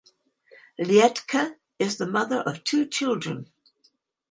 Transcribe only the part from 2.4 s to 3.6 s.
two children.